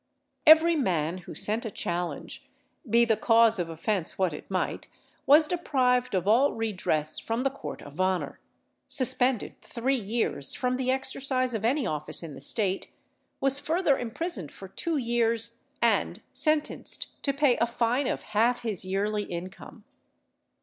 [0.47, 2.43] Every man who sent a challenge,
[2.89, 4.87] be the cause of offence what it might,
[5.27, 8.39] was deprived of all redress from the court of honour
[8.87, 12.91] suspended three years from the exercise of any office in the state
[13.39, 18.83] was further imprisoned for two years, and sentenced to pay a fine of half his
[18.83, 19.83] yearly income.